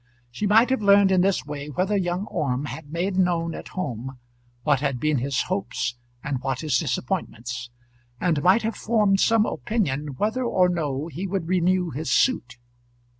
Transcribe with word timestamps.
She 0.31 0.47
might 0.47 0.71
have 0.71 0.81
learned 0.81 1.11
in 1.11 1.21
this 1.21 1.45
way 1.45 1.67
whether 1.67 1.95
young 1.95 2.25
Orme 2.25 2.65
had 2.65 2.91
made 2.91 3.17
known 3.17 3.53
at 3.53 3.67
home 3.77 4.17
what 4.63 4.79
had 4.79 4.99
been 4.99 5.19
his 5.19 5.43
hopes 5.43 5.93
and 6.23 6.39
what 6.41 6.61
his 6.61 6.75
disappointments, 6.79 7.69
and 8.19 8.41
might 8.41 8.63
have 8.63 8.75
formed 8.75 9.19
some 9.19 9.45
opinion 9.45 10.15
whether 10.17 10.43
or 10.43 10.69
no 10.69 11.05
he 11.05 11.27
would 11.27 11.47
renew 11.47 11.91
his 11.91 12.09
suit. 12.09 12.57